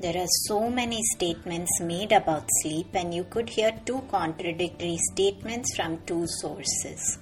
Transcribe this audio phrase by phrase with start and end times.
[0.00, 5.74] There are so many statements made about sleep, and you could hear two contradictory statements
[5.74, 7.18] from two sources.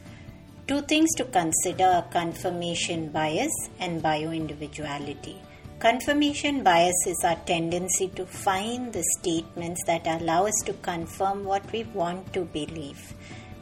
[0.69, 5.37] Two things to consider are confirmation bias and bioindividuality.
[5.79, 11.73] Confirmation bias is our tendency to find the statements that allow us to confirm what
[11.73, 13.15] we want to believe.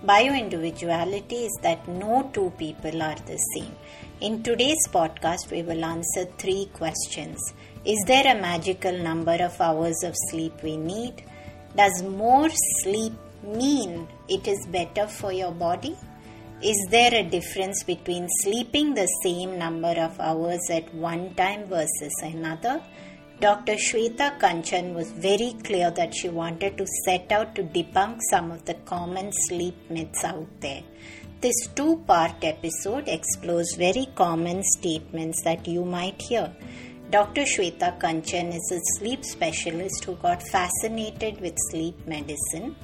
[0.05, 3.77] Bioindividuality is that no two people are the same.
[4.21, 7.39] In today's podcast, we will answer three questions.
[7.87, 11.23] Is there a magical number of hours of sleep we need?
[11.77, 12.49] Does more
[12.83, 15.95] sleep mean it is better for your body?
[16.63, 22.15] Is there a difference between sleeping the same number of hours at one time versus
[22.23, 22.83] another?
[23.41, 23.75] Dr.
[23.75, 28.65] Shweta Kanchan was very clear that she wanted to set out to debunk some of
[28.65, 30.83] the common sleep myths out there.
[31.43, 36.51] This two part episode explores very common statements that you might hear.
[37.15, 37.43] Dr.
[37.43, 42.75] Shweta Kanchan is a sleep specialist who got fascinated with sleep medicine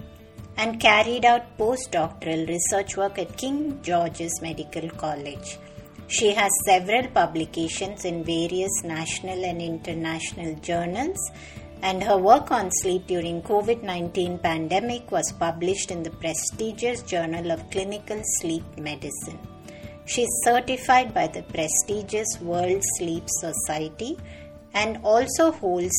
[0.56, 5.58] and carried out postdoctoral research work at King George's Medical College.
[6.06, 11.18] She has several publications in various national and international journals
[11.82, 17.68] and her work on sleep during COVID-19 pandemic was published in the prestigious Journal of
[17.72, 19.49] Clinical Sleep Medicine.
[20.10, 24.18] She is certified by the prestigious World Sleep Society
[24.74, 25.94] and also holds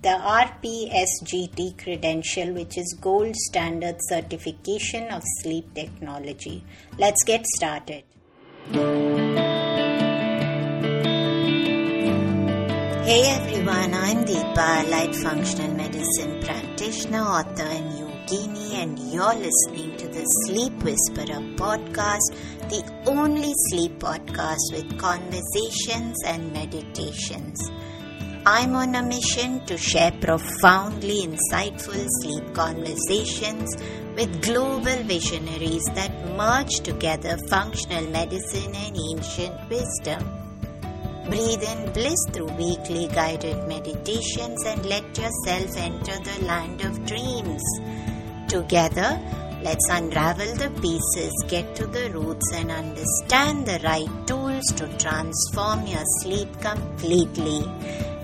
[0.00, 6.64] the RPSGT credential, which is gold standard certification of sleep technology.
[6.96, 8.04] Let's get started.
[13.04, 20.08] Hey everyone, I'm Deepa, Allied functional medicine practitioner, author, and yogini, and you're listening to
[20.08, 22.32] the Sleep Whisperer podcast,
[22.68, 27.70] the only sleep podcast with conversations and meditations.
[28.44, 33.76] I'm on a mission to share profoundly insightful sleep conversations
[34.16, 40.22] with global visionaries that merge together functional medicine and ancient wisdom.
[41.26, 47.62] Breathe in bliss through weekly guided meditations and let yourself enter the land of dreams.
[48.48, 49.20] Together,
[49.62, 55.86] let's unravel the pieces, get to the roots, and understand the right tools to transform
[55.86, 57.62] your sleep completely.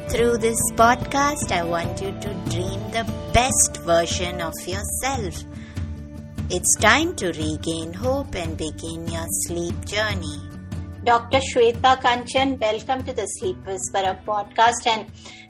[0.09, 5.45] Through this podcast, I want you to dream the best version of yourself.
[6.51, 10.41] It's time to regain hope and begin your sleep journey.
[11.05, 11.39] Dr.
[11.39, 14.87] Shweta Kanchan, welcome to the Sleep Whisperer podcast.
[14.87, 15.07] And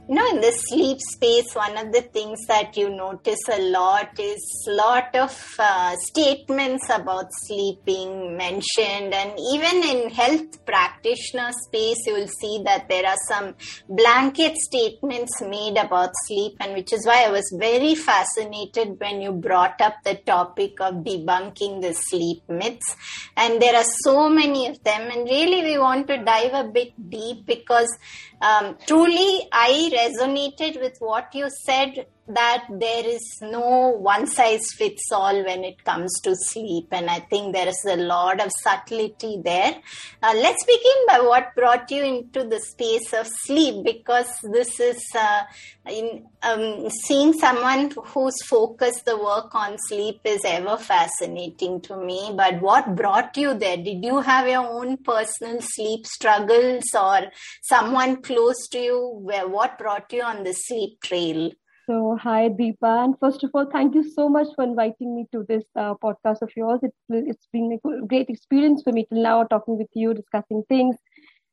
[0.09, 4.19] you know, in the sleep space, one of the things that you notice a lot
[4.19, 11.99] is a lot of uh, statements about sleeping mentioned, and even in health practitioner space,
[12.07, 13.55] you will see that there are some
[13.91, 19.33] blanket statements made about sleep, and which is why I was very fascinated when you
[19.33, 22.97] brought up the topic of debunking the sleep myths.
[23.37, 26.95] And there are so many of them, and really, we want to dive a bit
[27.11, 27.95] deep because
[28.41, 35.11] um, truly I resonated with what you said that there is no one size fits
[35.13, 36.89] all when it comes to sleep.
[36.93, 39.75] And I think there is a lot of subtlety there.
[40.23, 45.03] Uh, let's begin by what brought you into the space of sleep because this is
[45.19, 45.43] uh,
[45.91, 52.33] in, um, seeing someone who's focused the work on sleep is ever fascinating to me.
[52.35, 53.77] But what brought you there?
[53.77, 57.31] Did you have your own personal sleep struggles or
[57.63, 59.19] someone close to you?
[59.23, 61.53] Where, what brought you on the sleep trail?
[61.89, 63.05] So, hi, Deepa.
[63.05, 66.43] And first of all, thank you so much for inviting me to this uh, podcast
[66.43, 66.81] of yours.
[66.83, 70.97] It's, it's been a great experience for me till now, talking with you, discussing things.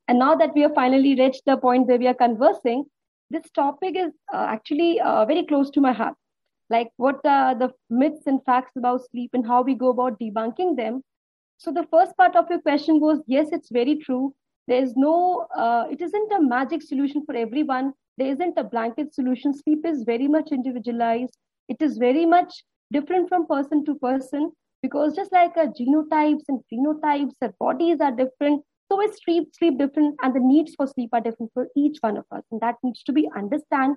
[0.08, 2.86] And now that we have finally reached the point where we are conversing,
[3.32, 6.16] this topic is uh, actually uh, very close to my heart.
[6.70, 10.76] Like what are the myths and facts about sleep and how we go about debunking
[10.78, 11.04] them.
[11.58, 14.34] So, the first part of your question was yes, it's very true.
[14.68, 19.14] There is no, uh, it isn't a magic solution for everyone there isn't a blanket
[19.14, 19.54] solution.
[19.54, 21.38] Sleep is very much individualized.
[21.68, 24.52] It is very much different from person to person
[24.82, 28.64] because just like our genotypes and phenotypes, our bodies are different.
[28.92, 32.18] So is sleep, sleep different, and the needs for sleep are different for each one
[32.18, 33.96] of us, and that needs to be understood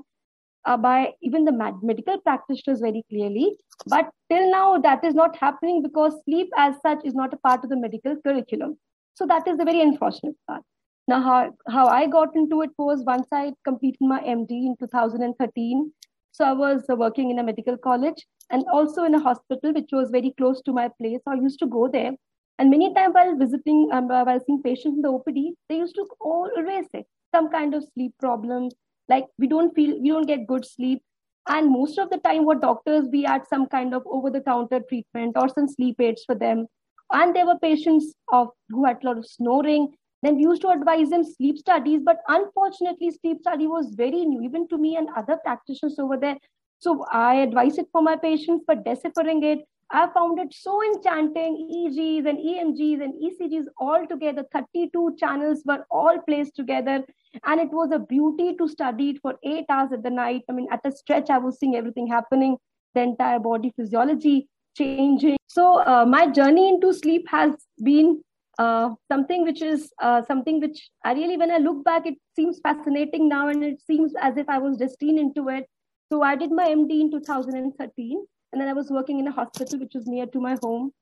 [0.64, 3.56] uh, by even the med- medical practitioners very clearly.
[3.87, 7.64] But till now, that is not happening because sleep, as such, is not a part
[7.64, 8.79] of the medical curriculum.
[9.14, 10.62] So that is the very unfortunate part.
[11.09, 15.93] Now, how, how I got into it was once I completed my MD in 2013.
[16.33, 20.11] So I was working in a medical college and also in a hospital, which was
[20.11, 21.21] very close to my place.
[21.27, 22.13] I used to go there.
[22.59, 26.07] And many times while visiting, um, while seeing patients in the OPD, they used to
[26.21, 28.75] always say some kind of sleep problems.
[29.09, 31.03] like we don't feel we don't get good sleep
[31.49, 34.81] and most of the time what doctors we had some kind of over the counter
[34.89, 36.67] treatment or some sleep aids for them
[37.13, 39.89] and there were patients of who had a lot of snoring
[40.23, 44.43] then we used to advise them sleep studies but unfortunately sleep study was very new
[44.43, 46.37] even to me and other practitioners over there
[46.79, 49.61] so i advise it for my patients but deciphering it
[49.91, 51.67] I found it so enchanting.
[51.73, 57.05] EEGs and EMGs and ECGs all together, 32 channels were all placed together.
[57.47, 60.43] And it was a beauty to study it for eight hours at the night.
[60.49, 62.59] I mean, at a stretch, I was seeing everything happening,
[62.94, 65.38] the entire body physiology changing.
[65.47, 68.23] So, uh, my journey into sleep has been
[68.59, 72.59] uh, something which is uh, something which I really, when I look back, it seems
[72.61, 75.67] fascinating now and it seems as if I was destined into it.
[76.11, 79.79] So, I did my MD in 2013 and then I was working in a hospital
[79.79, 80.93] which was near to my home.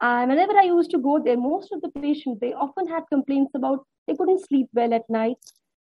[0.00, 3.86] Whenever I used to go there, most of the patients they often had complaints about
[4.06, 5.36] they couldn't sleep well at night.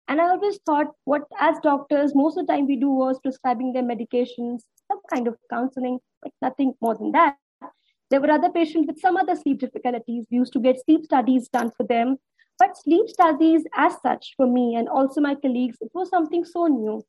[0.08, 3.74] And I always thought, what as doctors, most of the time we do was prescribing
[3.74, 7.38] their medications, some kind of counseling, but nothing more than that.
[8.10, 10.26] There were other patients with some other sleep difficulties.
[10.32, 12.18] We used to get sleep studies done for them.
[12.58, 16.68] But sleep studies, as such, for me and also my colleagues, it was something so
[16.68, 17.04] new.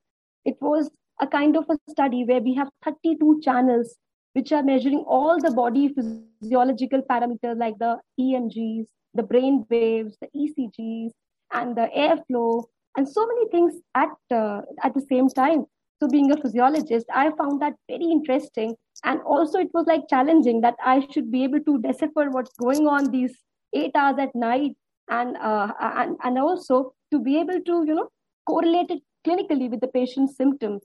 [0.44, 3.96] It was a kind of a study where we have 32 channels
[4.32, 10.28] which are measuring all the body physiological parameters like the EMGs, the brain waves, the
[10.36, 11.10] ECGs,
[11.52, 12.64] and the airflow,
[12.96, 15.64] and so many things at uh, at the same time.
[16.00, 20.60] So, being a physiologist, I found that very interesting, and also it was like challenging
[20.60, 23.36] that I should be able to decipher what's going on these
[23.74, 24.76] eight hours at night,
[25.08, 28.08] and uh, and and also to be able to you know
[28.46, 30.82] correlate it clinically with the patient's symptoms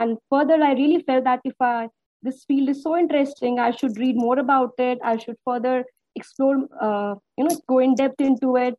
[0.00, 1.88] and further, I really felt that if I
[2.22, 4.98] this field is so interesting, I should read more about it.
[5.04, 5.84] I should further
[6.16, 8.74] explore, uh, you know, go in depth into it,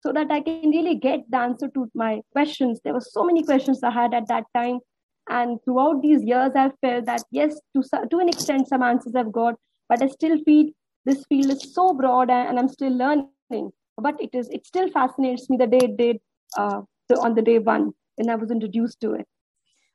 [0.00, 2.80] so that I can really get the answer to my questions.
[2.84, 4.80] There were so many questions I had at that time,
[5.38, 9.32] and throughout these years, I've felt that yes, to to an extent, some answers I've
[9.32, 9.54] got,
[9.88, 10.66] but I still feel
[11.04, 13.70] this field is so broad, and I'm still learning.
[13.96, 16.20] But it is it still fascinates me the day it did
[16.56, 16.82] uh,
[17.20, 19.26] on the day one when I was introduced to it.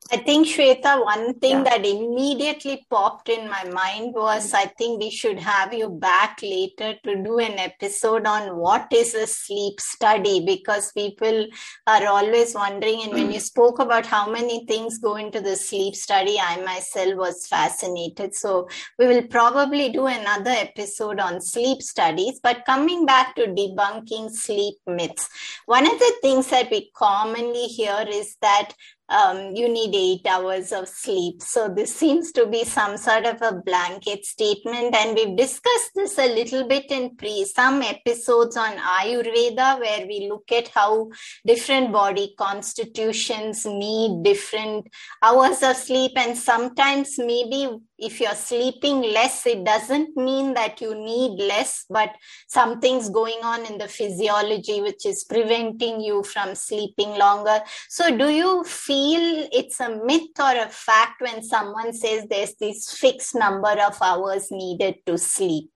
[0.10, 1.64] I think, Shweta, one thing yeah.
[1.64, 4.56] that immediately popped in my mind was mm-hmm.
[4.56, 9.14] I think we should have you back later to do an episode on what is
[9.14, 11.48] a sleep study because people
[11.88, 13.02] are always wondering.
[13.04, 13.40] And when you mm-hmm.
[13.40, 18.34] spoke about how many things go into the sleep study, I myself was fascinated.
[18.34, 22.40] So we will probably do another episode on sleep studies.
[22.42, 25.28] But coming back to debunking sleep myths,
[25.66, 28.72] one of the things that we commonly hear is that
[29.09, 31.42] um, you need eight hours of sleep.
[31.42, 34.95] So this seems to be some sort of a blanket statement.
[34.95, 40.27] And we've discussed this a little bit in pre some episodes on Ayurveda, where we
[40.30, 41.09] look at how
[41.45, 44.88] different body constitutions need different
[45.21, 46.12] hours of sleep.
[46.18, 52.12] And sometimes maybe if you're sleeping less, it doesn't mean that you need less, but
[52.48, 57.60] something's going on in the physiology which is preventing you from sleeping longer.
[57.90, 62.92] So, do you feel it's a myth or a fact when someone says there's this
[62.92, 65.72] fixed number of hours needed to sleep?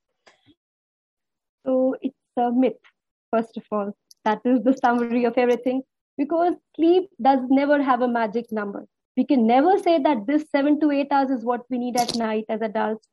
[1.65, 2.73] So, it's a myth,
[3.31, 3.95] first of all.
[4.23, 5.81] That is the summary of everything
[6.15, 8.85] because sleep does never have a magic number
[9.21, 12.15] we can never say that this seven to eight hours is what we need at
[12.15, 13.07] night as adults.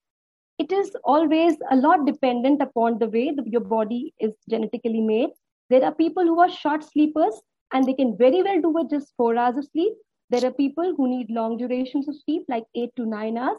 [0.58, 5.28] It is always a lot dependent upon the way your body is genetically made.
[5.68, 7.34] There are people who are short sleepers
[7.74, 9.92] and they can very well do with just four hours of sleep.
[10.30, 13.58] There are people who need long durations of sleep, like eight to nine hours.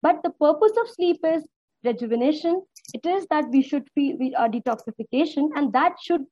[0.00, 1.44] But the purpose of sleep is
[1.84, 2.62] rejuvenation.
[2.94, 6.22] It is that we should feel we are detoxification, and that should,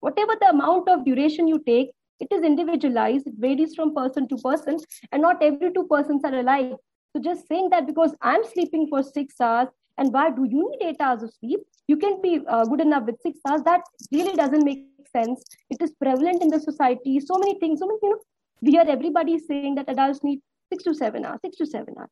[0.00, 3.26] whatever the amount of duration you take, it is individualized.
[3.26, 4.78] It varies from person to person
[5.12, 6.74] and not every two persons are alike.
[7.14, 9.68] So just saying that because i'm sleeping for six hours
[9.98, 11.60] and why do you need eight hours of sleep?
[11.86, 13.62] You can be uh, good enough with six hours.
[13.62, 15.44] That really doesn't make sense.
[15.70, 17.20] It is prevalent in the society.
[17.20, 18.18] So many things so many you know
[18.60, 20.40] we hear everybody saying that adults need
[20.72, 22.10] six to seven hours six to seven hours.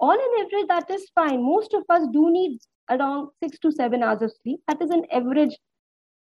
[0.00, 1.42] On an average that is fine.
[1.42, 2.58] Most of us do need
[2.90, 4.60] around six to seven hours of sleep.
[4.68, 5.56] That is an average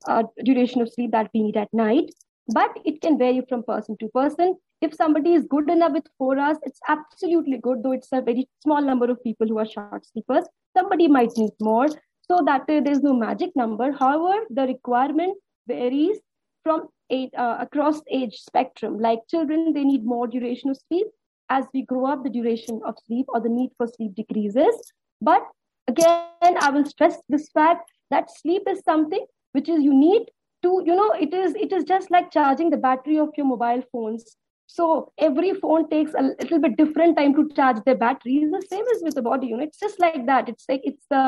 [0.08, 2.12] uh, duration of sleep that we need at night
[2.48, 4.56] but it can vary from person to person.
[4.82, 8.48] If somebody is good enough with four hours, it's absolutely good, though it's a very
[8.64, 10.46] small number of people who are short sleepers.
[10.76, 11.88] Somebody might need more.
[12.28, 13.92] So that uh, there's no magic number.
[13.92, 16.18] However, the requirement varies
[16.64, 19.00] from eight, uh, across age spectrum.
[19.00, 21.08] Like children, they need more duration of sleep.
[21.50, 24.94] As we grow up, the duration of sleep or the need for sleep decreases.
[25.20, 25.44] But
[25.88, 30.24] again, I will stress this fact that sleep is something which is need
[30.63, 33.84] to you know it is it is just like charging the battery of your mobile
[33.91, 34.38] phones
[34.72, 34.86] So
[35.25, 38.36] every phone takes a little bit different time to charge their battery.
[38.44, 39.48] It's the same as with the body.
[39.48, 40.51] You know, it's just like that.
[40.51, 41.24] It's like it's the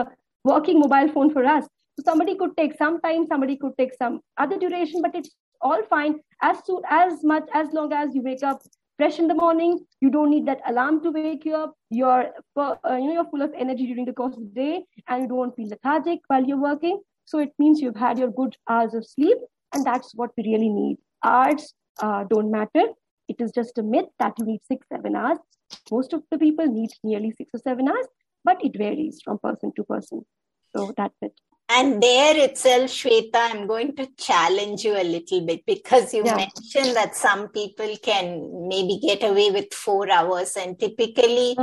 [0.51, 1.65] working mobile phone for us.
[1.97, 5.33] So somebody could take some time, somebody could take some other duration, but it's
[5.69, 6.15] all fine
[6.51, 8.63] as soon as much as long as you wake up
[9.03, 9.77] fresh in the morning.
[10.07, 11.75] You don't need that alarm to wake you up.
[12.01, 12.27] You're
[12.67, 15.27] uh, you know you're full of energy during the course of the day, and you
[15.35, 17.01] don't feel lethargic while you're working.
[17.25, 19.37] So it means you've had your good hours of sleep,
[19.73, 20.97] and that's what we really need.
[21.23, 22.87] Hours uh, don't matter.
[23.27, 25.39] It is just a myth that you need six, seven hours.
[25.91, 28.07] Most of the people need nearly six or seven hours,
[28.43, 30.25] but it varies from person to person.
[30.75, 31.33] So that's it.
[31.69, 36.35] And there itself, Shweta, I'm going to challenge you a little bit because you yeah.
[36.35, 40.57] mentioned that some people can maybe get away with four hours.
[40.57, 41.55] And typically,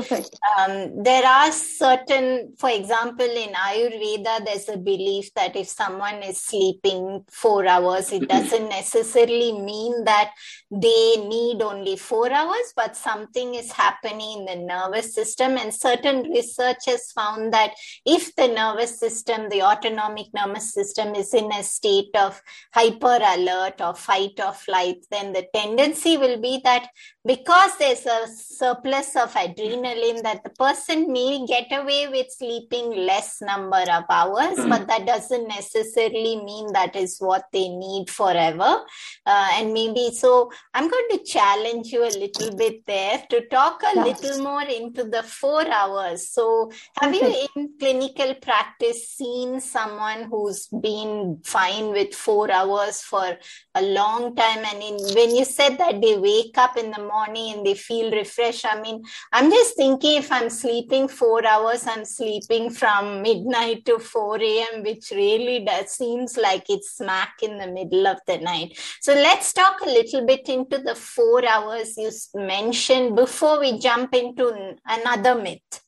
[0.59, 6.41] um, there are certain, for example, in Ayurveda, there's a belief that if someone is
[6.41, 10.33] sleeping four hours, it doesn't necessarily mean that
[10.71, 15.59] they need only four hours, but something is happening in the nervous system.
[15.59, 17.75] And certain research has found that
[18.07, 22.41] if the nervous system, the autonomic autonomic nervous system is in a state of
[22.73, 26.89] hyper alert or fight or flight, then the tendency will be that
[27.27, 33.43] because there's a surplus of adrenaline that the person may get away with sleeping less
[33.43, 34.71] number of hours mm-hmm.
[34.71, 38.81] but that doesn't necessarily mean that is what they need forever
[39.27, 43.83] uh, and maybe so i'm going to challenge you a little bit there to talk
[43.83, 44.23] a yes.
[44.23, 50.67] little more into the four hours so have you in clinical practice seen someone who's
[50.67, 53.37] been fine with four hours for
[53.75, 57.55] a long time and in, when you said that they wake up in the morning
[57.55, 58.67] and they feel refreshed.
[58.67, 63.99] I mean, I'm just thinking if I'm sleeping four hours, I'm sleeping from midnight to
[63.99, 68.79] 4 a.m., which really does seems like it's smack in the middle of the night.
[69.01, 74.15] So let's talk a little bit into the four hours you mentioned before we jump
[74.15, 75.83] into another myth.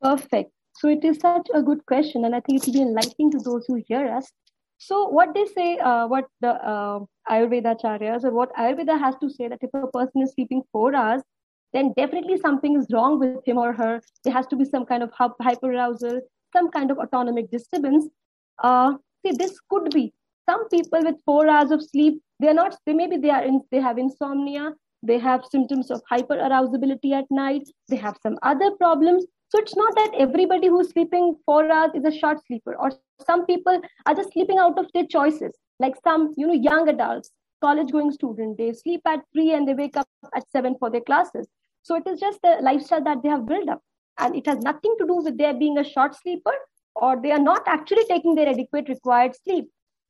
[0.00, 0.52] Perfect.
[0.82, 3.38] So it is such a good question, and I think it will be enlightening to
[3.38, 4.28] those who hear us.
[4.78, 6.98] So what they say, uh, what the uh,
[7.30, 10.92] Ayurveda charyas or what Ayurveda has to say that if a person is sleeping four
[10.92, 11.22] hours,
[11.72, 14.00] then definitely something is wrong with him or her.
[14.24, 16.18] There has to be some kind of hyperarousal,
[16.52, 18.08] some kind of autonomic disturbance.
[18.60, 20.12] Uh, see, this could be
[20.50, 22.20] some people with four hours of sleep.
[22.40, 22.76] They are not.
[22.86, 23.60] They maybe they are in.
[23.70, 24.72] They have insomnia.
[25.04, 27.68] They have symptoms of hyperarousability at night.
[27.88, 29.26] They have some other problems.
[29.52, 32.90] So it's not that everybody who's sleeping four hours is a short sleeper, or
[33.26, 35.52] some people are just sleeping out of their choices.
[35.78, 37.30] Like some you know young adults
[37.60, 41.02] college going student they sleep at 3 and they wake up at 7 for their
[41.02, 41.46] classes.
[41.82, 43.82] So it is just the lifestyle that they have built up.
[44.18, 46.54] And it has nothing to do with their being a short sleeper
[46.96, 49.68] or they are not actually taking their adequate required sleep.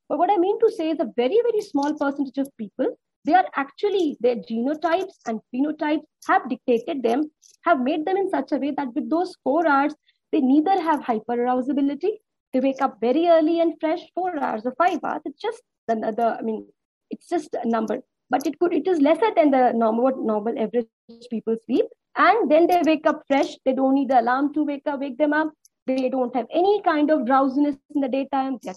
[0.09, 3.35] But what i mean to say is a very very small percentage of people they
[3.35, 7.31] are actually their genotypes and phenotypes have dictated them
[7.65, 9.95] have made them in such a way that with those four hours
[10.33, 12.13] they neither have hyperarousability
[12.53, 15.23] they wake up very early and fresh four hours or five hours.
[15.25, 16.67] It's just the, the I mean,
[17.11, 18.01] it's just a number.
[18.29, 20.87] But it could it is lesser than the normal what normal average
[21.31, 21.87] people sleep.
[22.17, 23.57] And then they wake up fresh.
[23.65, 25.53] They don't need the alarm to wake up, wake them up.
[25.87, 28.59] They don't have any kind of drowsiness in the daytime.
[28.63, 28.75] They're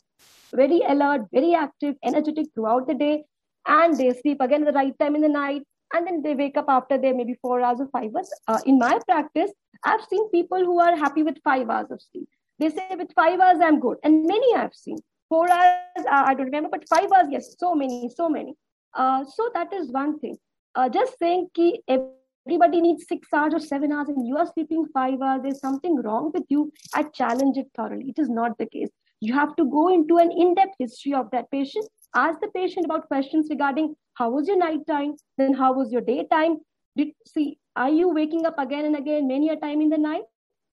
[0.54, 3.24] very alert, very active, energetic throughout the day.
[3.68, 5.64] And they sleep again the right time in the night.
[5.94, 8.30] And then they wake up after their maybe four hours or five hours.
[8.48, 9.52] Uh, in my practice,
[9.84, 12.28] I've seen people who are happy with five hours of sleep.
[12.60, 13.98] They say with five hours, I'm good.
[14.04, 14.98] And many I've seen.
[15.30, 18.56] Four hours, uh, I don't remember, but five hours, yes, so many, so many.
[18.94, 20.38] Uh, so that is one thing.
[20.76, 24.86] Uh, just saying ki everybody needs six hours or seven hours and you are sleeping
[24.94, 26.72] five hours, there's something wrong with you.
[26.94, 28.14] I challenge it thoroughly.
[28.16, 28.90] It is not the case.
[29.20, 31.88] You have to go into an in-depth history of that patient.
[32.16, 36.02] Ask the patient about questions regarding how was your night time, then how was your
[36.02, 36.58] daytime.
[36.98, 40.24] Did see, are you waking up again and again many a time in the night?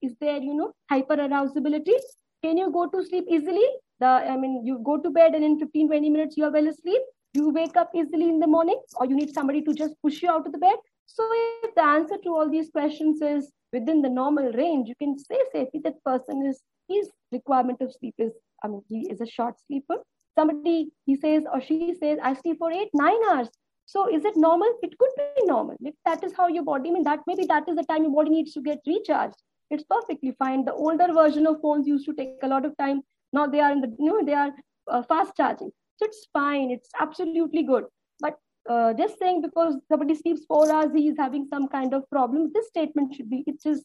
[0.03, 1.97] is there you know hyper arousability
[2.43, 3.65] can you go to sleep easily?
[4.01, 6.67] The i mean you go to bed and in 15 20 minutes you are well
[6.67, 7.01] asleep.
[7.33, 10.29] You wake up easily in the morning or you need somebody to just push you
[10.29, 10.75] out of the bed?
[11.05, 11.27] So
[11.63, 15.39] if the answer to all these questions is within the normal range you can say
[15.53, 18.33] safely that person is his requirement of sleep is
[18.63, 19.97] i mean he is a short sleeper
[20.37, 23.49] somebody he says or she says i sleep for eight nine hours
[23.85, 26.93] so is it normal it could be normal if that is how your body I
[26.93, 29.41] mean that maybe that is the time your body needs to get recharged
[29.73, 30.65] it's perfectly fine.
[30.65, 33.01] The older version of phones used to take a lot of time.
[33.31, 34.51] Now they are in the, you know, they are
[34.87, 35.71] uh, fast charging.
[35.97, 36.69] So it's fine.
[36.69, 37.85] It's absolutely good.
[38.19, 38.37] But
[38.69, 42.51] uh, just saying because somebody sleeps four hours, he is having some kind of problem.
[42.53, 43.83] This statement should be, it is,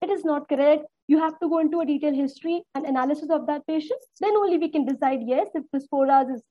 [0.00, 0.84] it is not correct.
[1.08, 4.00] You have to go into a detailed history and analysis of that patient.
[4.20, 6.42] Then only we can decide, yes, if this four hours is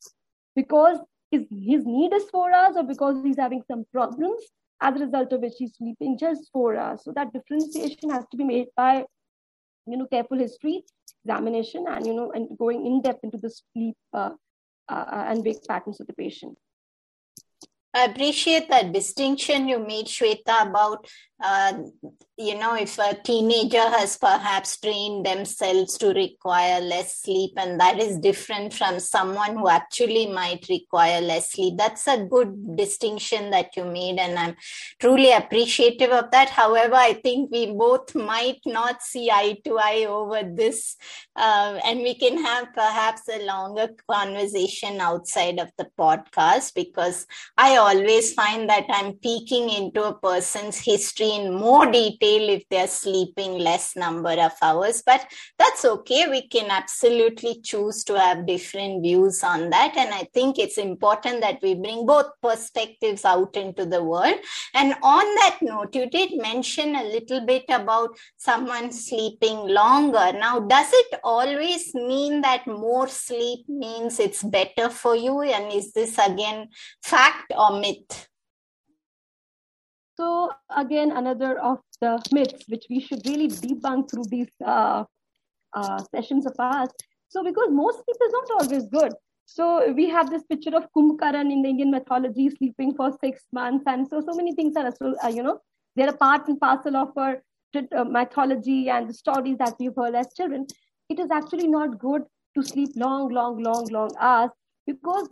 [0.55, 0.99] because
[1.31, 4.41] is his need is four hours or because he's having some problems
[4.81, 7.03] as a result of which he's sleeping just four hours.
[7.03, 9.05] So that differentiation has to be made by,
[9.85, 10.83] you know, careful history
[11.23, 14.31] examination and, you know, and going in depth into the sleep uh,
[14.87, 16.57] uh, and wake patterns of the patient.
[17.93, 21.07] I appreciate that distinction you made, Shweta, about
[21.41, 21.73] uh,
[22.37, 27.99] you know, if a teenager has perhaps trained themselves to require less sleep, and that
[27.99, 31.75] is different from someone who actually might require less sleep.
[31.77, 34.55] That's a good distinction that you made, and I'm
[34.99, 36.49] truly appreciative of that.
[36.49, 40.95] However, I think we both might not see eye to eye over this,
[41.35, 47.27] uh, and we can have perhaps a longer conversation outside of the podcast because
[47.57, 52.87] I always find that I'm peeking into a person's history in more detail if they're
[52.87, 55.25] sleeping less number of hours but
[55.57, 56.27] that's okay.
[56.29, 59.95] We can absolutely choose to have different views on that.
[59.97, 64.35] And i think it's important that we bring both perspectives out into the world.
[64.73, 70.33] And on that note you did mention a little bit about someone sleeping longer.
[70.33, 75.41] Now does it always mean that more sleep means it's better for you?
[75.41, 76.69] And is this again
[77.03, 78.27] fact or myth
[80.19, 85.05] so again, another of the myths which we should really debunk through these uh,
[85.73, 86.89] uh, sessions of ours.
[87.29, 89.13] So because most sleep is not always good.
[89.45, 93.85] So we have this picture of Kumbhakaran in the Indian mythology sleeping for six months,
[93.87, 94.91] and so so many things are
[95.23, 95.59] uh, you know
[95.95, 97.41] they're a part and parcel of our
[97.75, 100.67] uh, mythology and the stories that we've heard as children.
[101.09, 102.23] It is actually not good
[102.55, 104.51] to sleep long, long, long, long hours
[104.85, 105.29] because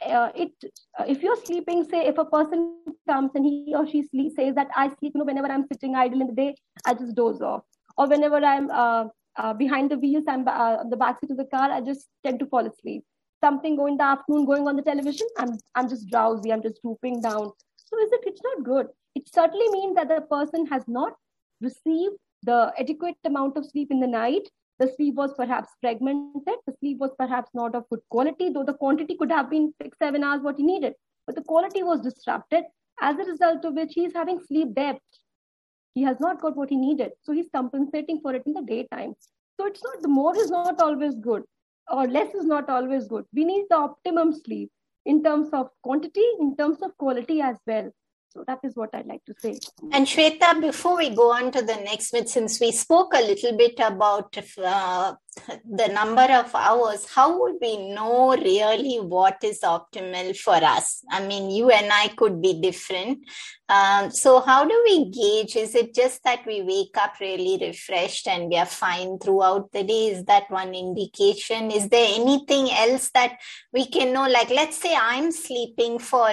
[0.00, 0.52] uh, it
[0.98, 4.54] uh, if you're sleeping say if a person comes and he or she sleep, says
[4.54, 6.54] that i sleep you know whenever i'm sitting idle in the day
[6.86, 7.62] i just doze off.
[7.96, 9.04] Or whenever i'm uh,
[9.36, 12.46] uh behind the wheels i'm uh, the backseat of the car i just tend to
[12.46, 13.04] fall asleep.
[13.42, 16.80] Something going in the afternoon going on the television i'm i'm just drowsy i'm just
[16.82, 17.50] drooping down.
[17.76, 18.86] So is it it's not good.
[19.14, 21.12] It certainly means that the person has not
[21.60, 26.56] received the adequate amount of sleep in the night the sleep was perhaps fragmented.
[26.66, 29.98] The sleep was perhaps not of good quality, though the quantity could have been six,
[29.98, 30.94] seven hours what he needed.
[31.26, 32.64] But the quality was disrupted,
[33.00, 35.00] as a result of which he is having sleep debt.
[35.94, 37.12] He has not got what he needed.
[37.22, 39.14] So he's compensating for it in the daytime.
[39.60, 41.42] So it's not the more is not always good,
[41.88, 43.24] or less is not always good.
[43.32, 44.70] We need the optimum sleep
[45.04, 47.90] in terms of quantity, in terms of quality as well.
[48.32, 49.58] So that is what I'd like to say.
[49.92, 53.54] And Shweta, before we go on to the next bit, since we spoke a little
[53.58, 55.14] bit about uh,
[55.70, 61.04] the number of hours, how would we know really what is optimal for us?
[61.10, 63.18] I mean, you and I could be different.
[63.68, 65.56] Um, so, how do we gauge?
[65.56, 69.84] Is it just that we wake up really refreshed and we are fine throughout the
[69.84, 70.06] day?
[70.08, 71.70] Is that one indication?
[71.70, 73.38] Is there anything else that
[73.74, 74.26] we can know?
[74.26, 76.32] Like, let's say I'm sleeping for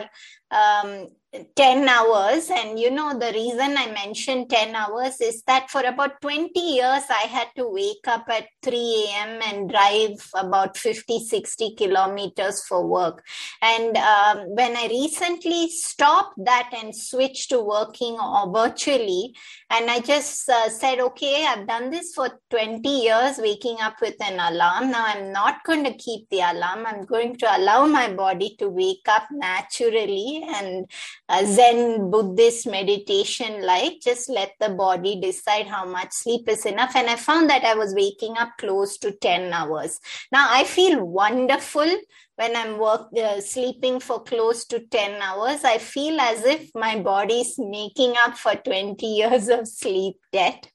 [0.51, 1.07] um,
[1.55, 2.49] 10 hours.
[2.49, 7.03] And you know the reason i mentioned 10 hours is that for about 20 years
[7.09, 12.85] i had to wake up at 3 a.m and drive about 50 60 kilometers for
[12.85, 13.23] work.
[13.61, 19.35] And um, when i recently stopped that and switched to working or virtually
[19.69, 24.15] and i just uh, said okay i've done this for 20 years waking up with
[24.21, 24.91] an alarm.
[24.91, 26.85] Now i'm not going to keep the alarm.
[26.87, 30.87] I'm going to allow my body to wake up naturally and
[31.29, 34.01] uh, Zen Buddhist meditation like.
[34.01, 36.95] Just let the body decide how much sleep is enough.
[36.95, 39.99] And I found that I was waking up close to 10 hours.
[40.31, 41.87] Now I feel wonderful
[42.35, 45.63] when I'm work, uh, sleeping for close to 10 hours.
[45.63, 50.71] I feel as if my body is making up for 20 years of sleep debt.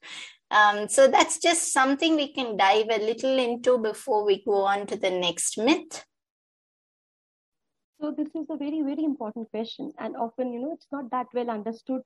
[0.50, 4.86] Um, so that's just something we can dive a little into before we go on
[4.86, 6.04] to the next myth.
[8.04, 9.90] So this is a very, very important question.
[9.98, 12.02] And often, you know, it's not that well understood.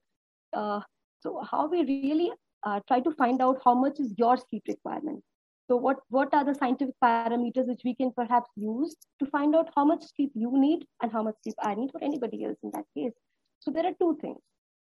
[0.52, 0.78] Uh,
[1.18, 2.30] so how we really
[2.62, 5.24] uh, try to find out how much is your sleep requirement.
[5.66, 9.70] So what, what are the scientific parameters which we can perhaps use to find out
[9.74, 12.70] how much sleep you need and how much sleep I need or anybody else in
[12.74, 13.14] that case.
[13.58, 14.38] So there are two things.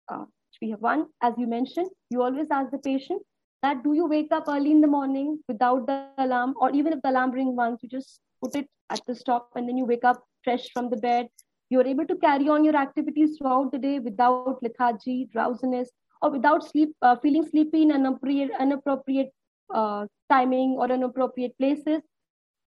[0.08, 0.24] Uh,
[0.62, 3.22] we have one, as you mentioned, you always ask the patient
[3.64, 7.02] that do you wake up early in the morning without the alarm or even if
[7.02, 10.06] the alarm rings once, you just put it at the stop and then you wake
[10.06, 11.28] up fresh from the bed.
[11.70, 15.90] You're able to carry on your activities throughout the day without lethargy, drowsiness,
[16.22, 19.30] or without sleep, uh, feeling sleepy in inappropriate, inappropriate
[19.74, 22.02] uh, timing or inappropriate places.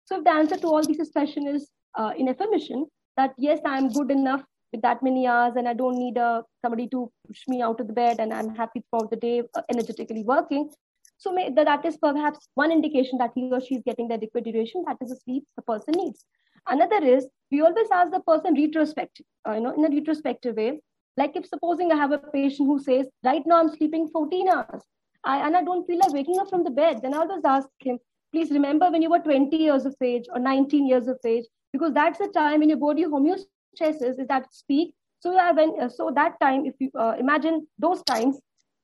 [0.07, 3.89] So if the answer to all these questions is uh, in affirmation, that yes, I'm
[3.89, 7.63] good enough with that many hours and I don't need uh, somebody to push me
[7.63, 10.71] out of the bed and I'm happy throughout the day, uh, energetically working.
[11.19, 14.45] So may, that is perhaps one indication that he or she is getting the adequate
[14.45, 14.85] duration.
[14.87, 16.25] That is the sleep the person needs.
[16.67, 20.81] Another is we always ask the person retrospective, uh, you know, in a retrospective way.
[21.17, 24.83] Like if supposing I have a patient who says, right now I'm sleeping 14 hours,
[25.25, 27.69] I, and I don't feel like waking up from the bed, then I always ask
[27.81, 27.99] him,
[28.33, 31.93] please remember when you were 20 years of age or 19 years of age, because
[31.93, 34.95] that's the time when your body homeostasis is at peak.
[35.21, 38.39] So yeah, when uh, so that time, if you uh, imagine those times,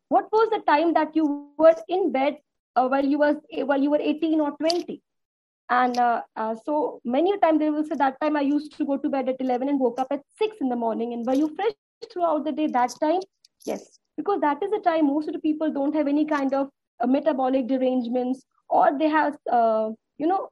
[0.09, 2.38] what was the time that you were in bed
[2.77, 5.03] uh, while you was while you were 18 or 20?
[5.70, 8.85] And uh, uh, so many a time they will say that time I used to
[8.85, 11.12] go to bed at 11 and woke up at 6 in the morning.
[11.12, 11.72] And were you fresh
[12.12, 13.20] throughout the day that time?
[13.64, 16.68] Yes, because that is the time most of the people don't have any kind of
[17.00, 20.48] uh, metabolic derangements or they have, uh, you know,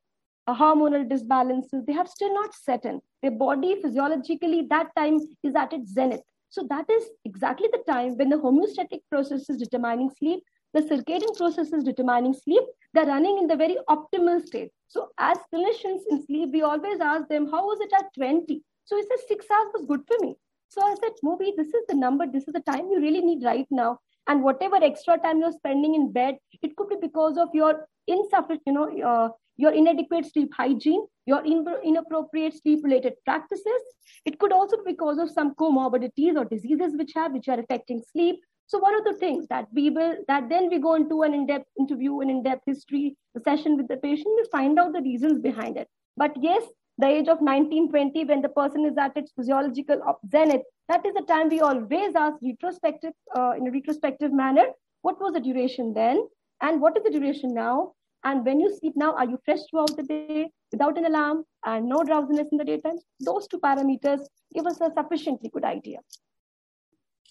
[0.48, 1.84] hormonal disbalances.
[1.84, 3.00] They have still not set in.
[3.22, 6.22] Their body physiologically that time is at its zenith.
[6.50, 10.40] So that is exactly the time when the homeostatic process is determining sleep,
[10.72, 12.62] the circadian process is determining sleep.
[12.94, 14.70] They're running in the very optimal state.
[14.88, 18.62] So as clinicians in sleep, we always ask them, how was it at 20?
[18.84, 20.36] So he says six hours was good for me.
[20.68, 23.44] So I said, Moby, this is the number, this is the time you really need
[23.44, 23.98] right now.
[24.26, 28.62] And whatever extra time you're spending in bed, it could be because of your insufficient,
[28.66, 33.82] you know, uh, your inadequate sleep hygiene, your in- inappropriate sleep related practices.
[34.24, 38.02] It could also be because of some comorbidities or diseases which have, which are affecting
[38.12, 38.36] sleep.
[38.68, 41.68] So one of the things that we will, that then we go into an in-depth
[41.80, 45.88] interview, an in-depth history session with the patient, we find out the reasons behind it.
[46.18, 46.62] But yes,
[46.98, 51.14] the age of 19, 20, when the person is at its physiological zenith, that is
[51.14, 54.66] the time we always ask retrospective, uh, in a retrospective manner,
[55.00, 56.28] what was the duration then?
[56.60, 57.92] And what is the duration now?
[58.24, 61.88] And when you sleep now, are you fresh throughout the day without an alarm and
[61.88, 62.98] no drowsiness in the daytime?
[63.20, 66.00] Those two parameters give us a sufficiently good idea.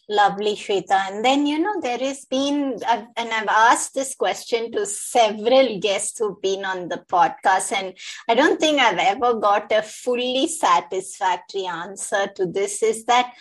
[0.10, 0.91] Lovely, Shweta.
[1.12, 6.17] And then, you know, there has been, and I've asked this question to several guests
[6.17, 7.93] who've been on the podcast, and
[8.30, 13.34] I don't think I've ever got a fully satisfactory answer to this is that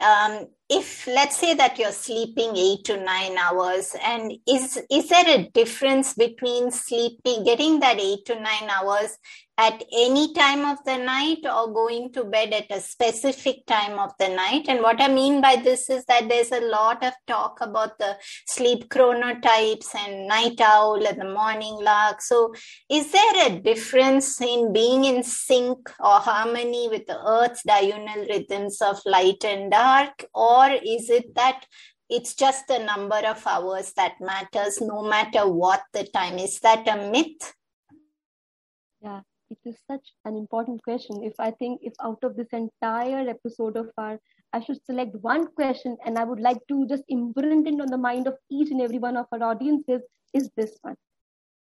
[0.00, 5.28] um, if let's say that you're sleeping eight to nine hours and is is there
[5.28, 9.18] a difference between sleeping getting that eight to nine hours
[9.60, 14.10] at any time of the night or going to bed at a specific time of
[14.18, 14.64] the night.
[14.68, 18.16] And what I mean by this is that there's a lot of talk about the
[18.46, 22.22] sleep chronotypes and night owl and the morning lark.
[22.22, 22.54] So,
[22.90, 28.80] is there a difference in being in sync or harmony with the Earth's diurnal rhythms
[28.80, 30.24] of light and dark?
[30.34, 31.64] Or is it that
[32.08, 36.86] it's just the number of hours that matters no matter what the time is that
[36.88, 37.54] a myth
[39.00, 39.20] yeah
[39.50, 41.24] it is such an important question.
[41.24, 44.18] If I think if out of this entire episode of our,
[44.52, 47.98] I should select one question and I would like to just imprint it on the
[47.98, 50.94] mind of each and every one of our audiences, is this one.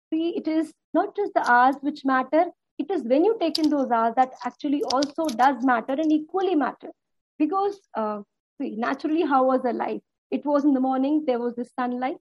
[0.09, 2.45] See, it is not just the hours which matter,
[2.77, 6.55] it is when you take in those hours that actually also does matter and equally
[6.55, 6.91] matter.
[7.39, 8.21] Because uh,
[8.59, 10.01] see, naturally, how was the light?
[10.31, 12.19] It was in the morning, there was the sunlight.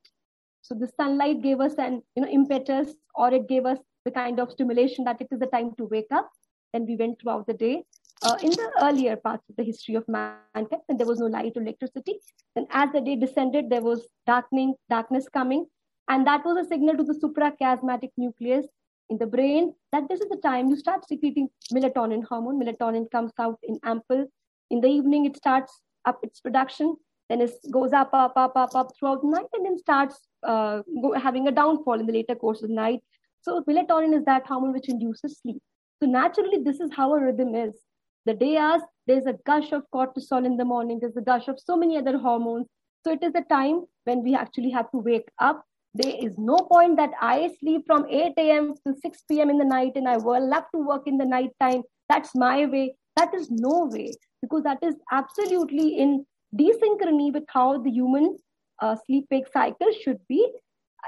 [0.62, 4.40] So the sunlight gave us an you know impetus, or it gave us the kind
[4.40, 6.30] of stimulation that it is the time to wake up.
[6.72, 7.84] Then we went throughout the day.
[8.22, 11.52] Uh, in the earlier parts of the history of mankind, and there was no light
[11.56, 12.18] or electricity.
[12.56, 15.66] And as the day descended, there was darkening, darkness coming,
[16.08, 18.66] and that was a signal to the suprachiasmatic nucleus
[19.10, 22.60] in the brain that this is the time you start secreting melatonin hormone.
[22.60, 24.26] Melatonin comes out in ample.
[24.70, 26.96] In the evening, it starts up its production.
[27.28, 30.82] Then it goes up, up, up, up, up throughout the night, and then starts uh,
[31.02, 33.00] go, having a downfall in the later course of the night.
[33.42, 35.60] So melatonin is that hormone which induces sleep.
[36.02, 37.74] So naturally, this is how a rhythm is.
[38.26, 41.58] The day as there's a gush of cortisol in the morning, there's a gush of
[41.58, 42.66] so many other hormones.
[43.04, 45.64] So it is a time when we actually have to wake up.
[45.94, 48.74] There is no point that I sleep from 8 a.m.
[48.86, 49.48] to 6 p.m.
[49.48, 51.82] in the night and I will love to work in the night time.
[52.08, 52.96] That's my way.
[53.16, 58.36] That is no way because that is absolutely in desynchrony with how the human
[58.80, 60.46] uh, sleep wake cycle should be.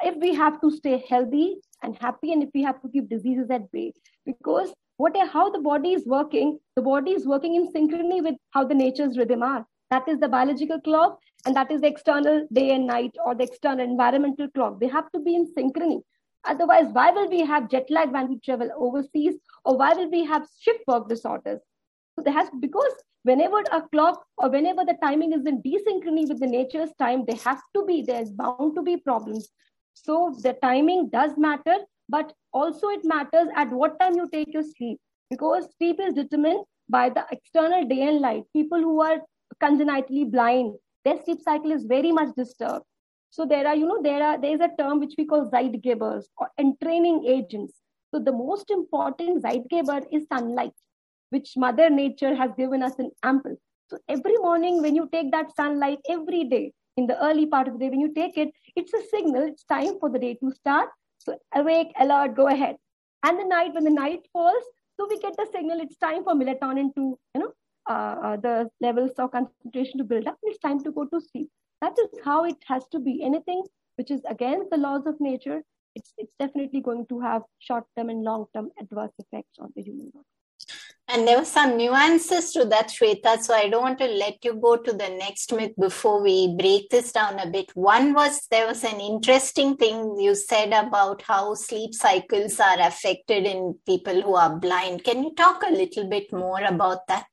[0.02, 3.50] If we have to stay healthy and happy and if we have to keep diseases
[3.50, 3.92] at bay
[4.24, 8.64] because what how the body is working the body is working in synchrony with how
[8.64, 9.66] the nature's rhythm are.
[9.90, 13.44] That is the biological clock and that is the external day and night or the
[13.44, 14.80] external environmental clock.
[14.80, 16.00] They have to be in synchrony.
[16.44, 20.24] Otherwise why will we have jet lag when we travel overseas or why will we
[20.24, 21.60] have shift work disorders
[22.18, 26.40] so there has because whenever a clock or whenever the timing is in desynchrony with
[26.40, 29.48] the nature's time there has to be there's bound to be problems
[30.04, 31.76] so the timing does matter,
[32.08, 35.00] but also it matters at what time you take your sleep
[35.30, 38.44] because sleep is determined by the external day and light.
[38.52, 39.20] People who are
[39.60, 42.84] congenitally blind, their sleep cycle is very much disturbed.
[43.30, 46.24] So there are, you know, there are there is a term which we call Zeitgebers
[46.38, 47.74] or entraining agents.
[48.10, 50.72] So the most important Zeitgeber is sunlight.
[51.30, 53.56] Which Mother Nature has given us in ample.
[53.90, 57.74] So every morning when you take that sunlight every day, in the early part of
[57.74, 60.50] the day, when you take it, it's a signal, it's time for the day to
[60.50, 60.88] start.
[61.18, 62.76] So awake, alert, go ahead.
[63.22, 64.64] And the night, when the night falls,
[64.98, 67.52] so we get the signal, it's time for melatonin to, you know,
[67.88, 70.36] uh, uh, the levels of concentration to build up.
[70.42, 71.48] It's time to go to sleep.
[71.80, 73.22] That is how it has to be.
[73.22, 73.62] Anything
[73.96, 75.62] which is against the laws of nature,
[75.94, 79.82] it's, it's definitely going to have short term and long term adverse effects on the
[79.82, 80.24] human body.
[81.10, 83.40] And there were some nuances to that, Shweta.
[83.40, 86.90] So I don't want to let you go to the next myth before we break
[86.90, 87.70] this down a bit.
[87.74, 93.46] One was there was an interesting thing you said about how sleep cycles are affected
[93.46, 95.02] in people who are blind.
[95.02, 97.26] Can you talk a little bit more about that?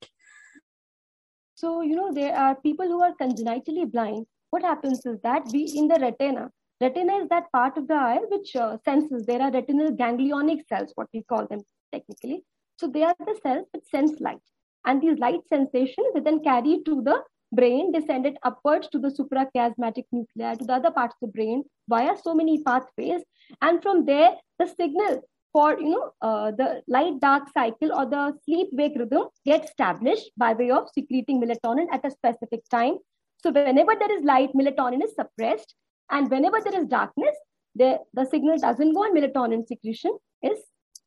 [1.55, 4.25] So, you know, there are people who are congenitally blind.
[4.51, 8.21] What happens is that we, in the retina, retina is that part of the eye
[8.29, 9.25] which uh, senses.
[9.25, 11.59] There are retinal ganglionic cells, what we call them
[11.91, 12.45] technically
[12.77, 14.41] so they are the cells that sense light.
[14.85, 18.99] And these light sensations are then carried to the brain, they send it upwards to
[18.99, 23.21] the suprachiasmatic nuclei, to the other parts of the brain via so many pathways.
[23.61, 25.21] And from there, the signal
[25.53, 30.31] for you know uh, the light dark cycle or the sleep wake rhythm gets established
[30.37, 32.97] by way of secreting melatonin at a specific time.
[33.41, 35.75] So whenever there is light, melatonin is suppressed,
[36.11, 37.35] and whenever there is darkness,
[37.75, 40.59] the, the signal doesn't go and melatonin secretion is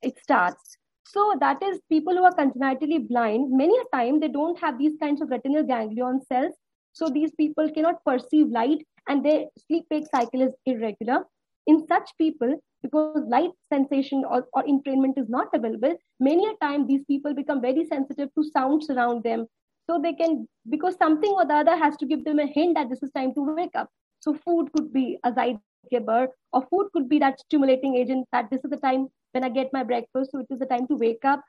[0.03, 0.79] it starts.
[1.11, 3.51] So that is people who are congenitally blind.
[3.51, 6.53] Many a time they don't have these kinds of retinal ganglion cells.
[6.93, 11.25] So these people cannot perceive light and their sleep wake cycle is irregular.
[11.67, 16.87] In such people, because light sensation or, or entrainment is not available, many a time
[16.87, 19.47] these people become very sensitive to sounds around them.
[19.89, 22.91] So they can, because something or the other has to give them a hint that
[22.91, 23.89] this is time to wake up.
[24.21, 28.63] So food could be a Zeitgeber, or food could be that stimulating agent that this
[28.63, 30.33] is the time when I get my breakfast.
[30.33, 31.43] So it is the time to wake up.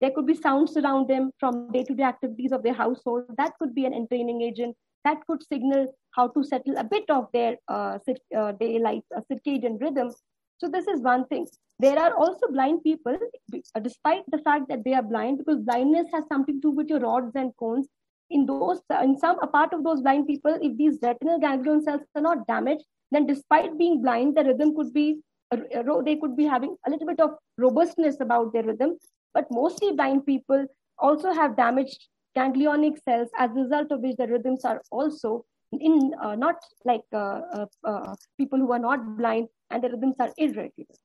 [0.00, 3.24] There could be sounds around them from day to day activities of their household.
[3.38, 4.76] That could be an entraining agent.
[5.04, 7.98] That could signal how to settle a bit of their uh,
[8.36, 10.12] uh, daylight uh, circadian rhythm.
[10.58, 11.46] So this is one thing.
[11.78, 13.16] There are also blind people,
[13.54, 16.88] uh, despite the fact that they are blind, because blindness has something to do with
[16.88, 17.86] your rods and cones.
[18.30, 22.00] In those, in some a part of those blind people, if these retinal ganglion cells
[22.16, 26.76] are not damaged, then despite being blind, the rhythm could be they could be having
[26.86, 28.96] a little bit of robustness about their rhythm,
[29.32, 30.66] but mostly blind people
[30.98, 36.12] also have damaged ganglionic cells as a result of which the rhythms are also in
[36.22, 40.32] uh, not like uh, uh, uh people who are not blind and the rhythms are
[40.36, 40.96] irregular.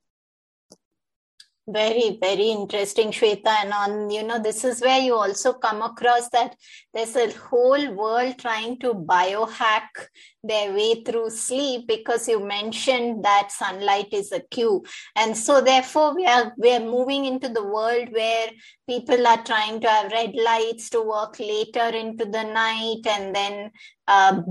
[1.67, 3.47] Very very interesting shweta.
[3.47, 6.55] And on you know this is where you also come across that
[6.93, 10.07] there's a whole world trying to biohack
[10.43, 14.83] their way through sleep because you mentioned that sunlight is a cue.
[15.15, 18.49] And so therefore we are we are moving into the world where
[18.87, 23.71] people are trying to have red lights to work later into the night and then
[24.07, 24.41] uh,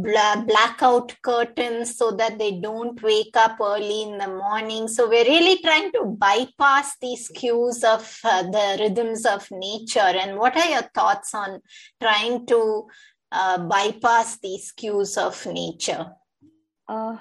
[0.46, 4.88] blackout curtains so that they don't wake up early in the morning.
[4.88, 9.98] So we're really trying to bypass these cues of uh, the rhythms of nature.
[10.00, 11.60] And what are your thoughts on
[12.00, 12.86] trying to
[13.32, 16.06] uh, bypass these cues of nature?
[16.88, 17.16] Uh,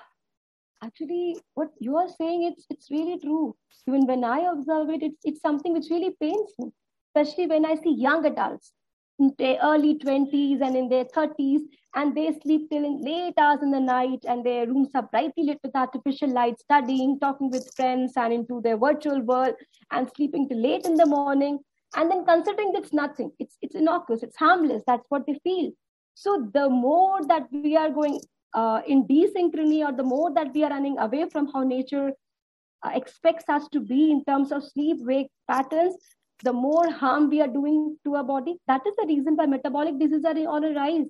[0.83, 3.55] actually, what you are saying, it's, it's really true.
[3.87, 6.71] Even when I observe it, it's, it's something which really pains me,
[7.15, 8.73] especially when I see young adults
[9.19, 11.61] in their early 20s and in their 30s,
[11.95, 15.43] and they sleep till in late hours in the night, and their rooms are brightly
[15.43, 19.55] lit with artificial light, studying, talking with friends, and into their virtual world,
[19.91, 21.59] and sleeping till late in the morning.
[21.95, 25.71] And then considering it's nothing, it's, it's innocuous, it's harmless, that's what they feel.
[26.21, 28.19] So the more that we are going
[28.53, 32.11] uh, in desynchrony or the more that we are running away from how nature
[32.83, 35.95] uh, expects us to be in terms of sleep wake patterns,
[36.43, 38.57] the more harm we are doing to our body.
[38.67, 41.05] That is the reason why metabolic diseases are on a rise.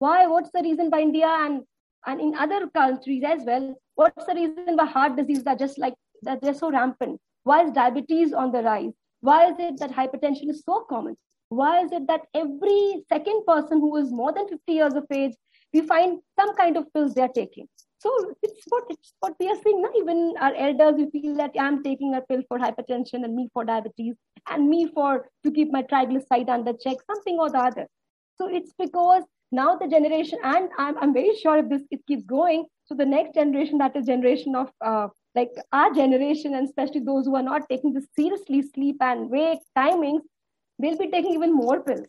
[0.00, 0.26] Why?
[0.26, 1.62] What's the reason why India and,
[2.04, 3.80] and in other countries as well?
[3.94, 7.20] What's the reason why heart diseases are just like that they're so rampant?
[7.44, 8.92] Why is diabetes on the rise?
[9.20, 11.16] Why is it that hypertension is so common?
[11.48, 15.34] Why is it that every second person who is more than 50 years of age
[15.72, 17.68] we find some kind of pills they are taking?
[17.98, 18.10] So
[18.42, 21.82] it's what it's what we are seeing now even our elders we feel that i'm
[21.82, 24.14] taking a pill for hypertension and me for diabetes
[24.48, 27.88] and me for to keep my triglyceride under check something or the other.
[28.36, 32.24] So it's because now the generation and i'm, I'm very sure if this it keeps
[32.24, 37.00] going so the next generation that is generation of uh, like our generation and especially
[37.00, 40.20] those who are not taking this seriously sleep and wake timings
[40.78, 42.06] they'll be taking even more pills.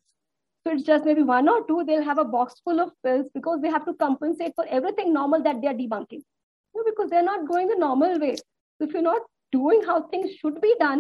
[0.65, 3.62] So it's just maybe one or two, they'll have a box full of pills because
[3.62, 6.21] they have to compensate for everything normal that they're debunking.
[6.75, 8.36] No, because they're not going the normal way.
[8.36, 10.99] So if you're not doing how things should be done,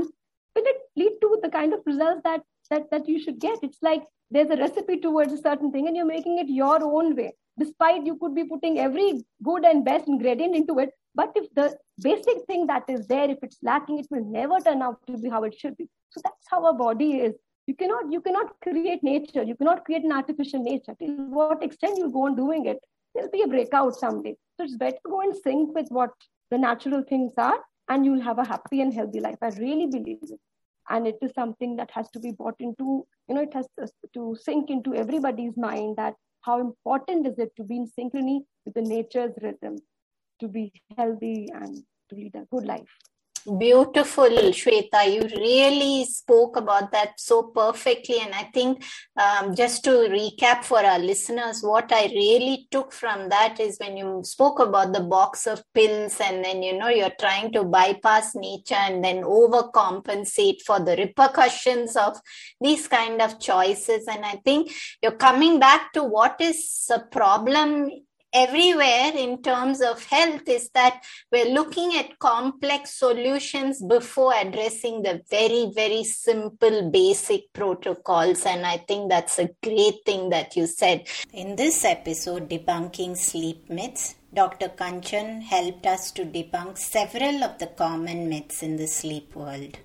[0.55, 3.59] will it lead to the kind of results that that, that you should get.
[3.63, 7.15] It's like there's a recipe towards a certain thing and you're making it your own
[7.15, 7.33] way.
[7.57, 11.75] Despite you could be putting every good and best ingredient into it, but if the
[12.01, 15.29] basic thing that is there, if it's lacking, it will never turn out to be
[15.29, 15.89] how it should be.
[16.11, 17.35] So that's how our body is.
[17.69, 19.43] You cannot, you cannot create nature.
[19.43, 20.95] You cannot create an artificial nature.
[20.99, 21.07] to
[21.39, 22.79] what extent you go on doing it,
[23.13, 24.35] there'll be a breakout someday.
[24.57, 26.09] So it's better to go and sync with what
[26.49, 29.37] the natural things are, and you'll have a happy and healthy life.
[29.43, 30.39] I really believe it
[30.89, 33.67] and it is something that has to be brought into you know it has
[34.13, 38.73] to sink into everybody's mind that how important is it to be in synchrony with
[38.73, 39.75] the nature's rhythm
[40.39, 42.95] to be healthy and to lead a good life
[43.57, 45.11] Beautiful, Shweta.
[45.11, 48.19] You really spoke about that so perfectly.
[48.19, 48.83] And I think
[49.17, 53.97] um, just to recap for our listeners, what I really took from that is when
[53.97, 58.35] you spoke about the box of pills and then, you know, you're trying to bypass
[58.35, 62.17] nature and then overcompensate for the repercussions of
[62.61, 64.07] these kind of choices.
[64.07, 67.89] And I think you're coming back to what is a problem
[68.33, 75.21] everywhere in terms of health is that we're looking at complex solutions before addressing the
[75.29, 78.45] very, very simple basic protocols.
[78.45, 81.07] And I think that's a great thing that you said.
[81.33, 84.69] In this episode, Debunking Sleep Myths, Dr.
[84.69, 89.79] Kanchan helped us to debunk several of the common myths in the sleep world.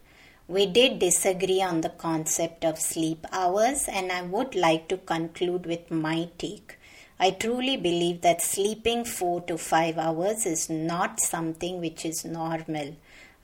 [0.47, 5.65] We did disagree on the concept of sleep hours, and I would like to conclude
[5.65, 6.77] with my take.
[7.25, 12.97] I truly believe that sleeping 4 to 5 hours is not something which is normal.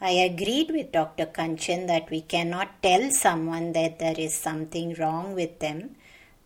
[0.03, 1.25] I agreed with Dr.
[1.25, 5.97] Kanchan that we cannot tell someone that there is something wrong with them.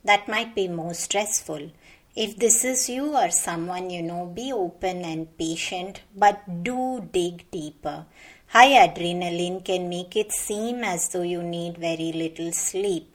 [0.04, 1.72] That might be more stressful.
[2.14, 7.50] If this is you or someone you know, be open and patient, but do dig
[7.50, 8.06] deeper.
[8.46, 13.12] High adrenaline can make it seem as though you need very little sleep.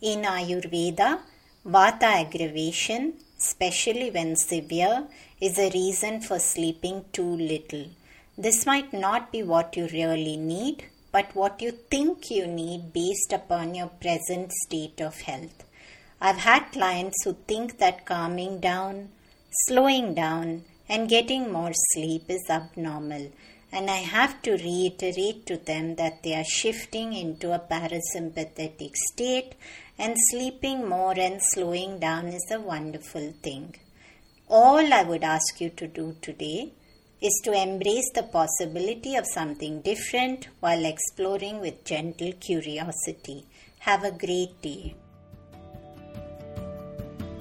[0.00, 1.18] In Ayurveda,
[1.66, 5.06] Vata aggravation especially when severe,
[5.40, 7.86] is a reason for sleeping too little.
[8.36, 13.32] This might not be what you really need, but what you think you need based
[13.32, 15.64] upon your present state of health.
[16.20, 19.10] I've had clients who think that calming down,
[19.66, 23.30] slowing down, and getting more sleep is abnormal,
[23.70, 29.54] and I have to reiterate to them that they are shifting into a parasympathetic state
[29.98, 33.74] and sleeping more and slowing down is a wonderful thing.
[34.48, 36.72] All I would ask you to do today
[37.20, 43.44] is to embrace the possibility of something different while exploring with gentle curiosity.
[43.80, 44.94] Have a great day.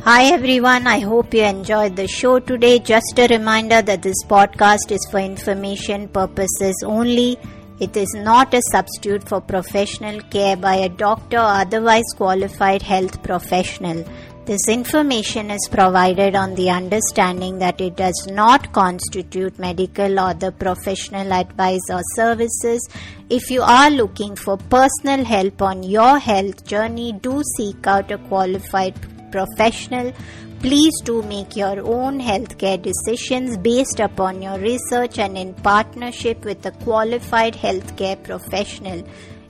[0.01, 2.79] Hi everyone, I hope you enjoyed the show today.
[2.79, 7.37] Just a reminder that this podcast is for information purposes only
[7.79, 13.21] it is not a substitute for professional care by a doctor or otherwise qualified health
[13.21, 14.03] professional.
[14.45, 20.51] This information is provided on the understanding that it does not constitute medical or the
[20.53, 22.87] professional advice or services.
[23.29, 28.17] If you are looking for personal help on your health journey, do seek out a
[28.17, 28.95] qualified
[29.31, 30.13] professional
[30.59, 36.65] Please do make your own healthcare decisions based upon your research and in partnership with
[36.65, 39.03] a qualified healthcare professional.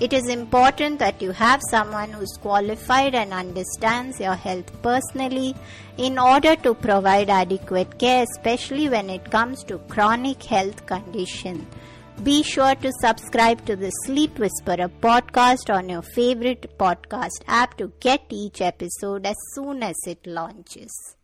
[0.00, 5.54] It is important that you have someone who is qualified and understands your health personally
[5.96, 11.68] in order to provide adequate care, especially when it comes to chronic health conditions.
[12.22, 17.92] Be sure to subscribe to the Sleep Whisperer podcast on your favorite podcast app to
[18.00, 21.16] get each episode as soon as it launches.